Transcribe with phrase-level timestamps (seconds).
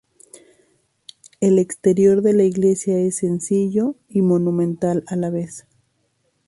[1.41, 5.67] El exterior de la iglesia es sencillo y monumental a la vez.